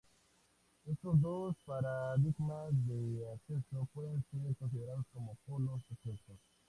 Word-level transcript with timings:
Estos 0.87 1.21
dos 1.21 1.55
paradigmas 1.63 2.71
de 2.87 3.23
acceso 3.35 3.87
pueden 3.93 4.25
ser 4.31 4.55
considerados 4.57 5.05
como 5.13 5.37
polos 5.45 5.83
opuestos. 5.91 6.39